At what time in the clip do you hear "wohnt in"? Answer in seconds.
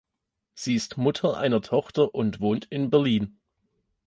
2.39-2.89